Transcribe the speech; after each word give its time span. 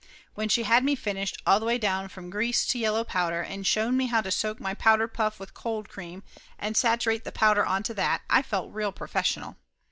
When 0.33 0.49
she 0.49 0.63
had 0.63 0.83
me 0.83 0.95
finished, 0.95 1.37
all 1.45 1.59
the 1.59 1.65
way 1.67 1.77
from 2.07 2.31
grease 2.31 2.65
to 2.65 2.79
yellow 2.79 3.03
powder, 3.03 3.43
and 3.43 3.67
shown 3.67 3.95
me 3.97 4.07
how 4.07 4.21
to 4.21 4.31
soak 4.31 4.59
my 4.59 4.73
powder 4.73 5.07
puff 5.07 5.39
with 5.39 5.53
cold 5.53 5.89
cream 5.89 6.23
and 6.57 6.75
saturate 6.75 7.23
the 7.23 7.31
powder 7.31 7.63
onto 7.63 7.93
that, 7.93 8.23
I 8.27 8.41
felt 8.41 8.73
real 8.73 8.91
professional. 8.91 9.57